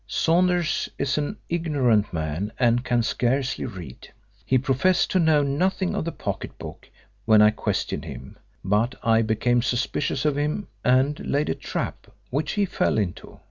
[0.07, 4.11] Sanders is an ignorant man, and can scarcely read.
[4.43, 6.89] He professed to know nothing of the pocket book
[7.25, 12.53] when I questioned him, but I became suspicious of him, and laid a trap which
[12.53, 13.37] he fell into.